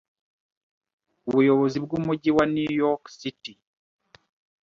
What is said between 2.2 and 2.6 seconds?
wa